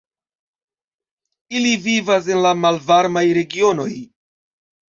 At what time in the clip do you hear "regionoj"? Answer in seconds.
3.41-3.91